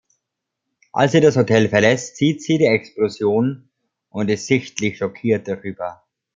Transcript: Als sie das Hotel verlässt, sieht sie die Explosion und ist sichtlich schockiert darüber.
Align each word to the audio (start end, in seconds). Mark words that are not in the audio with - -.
Als 0.93 1.11
sie 1.11 1.21
das 1.21 1.37
Hotel 1.37 1.69
verlässt, 1.69 2.17
sieht 2.17 2.41
sie 2.41 2.57
die 2.57 2.65
Explosion 2.65 3.69
und 4.09 4.29
ist 4.31 4.47
sichtlich 4.47 4.97
schockiert 4.97 5.47
darüber. 5.47 6.01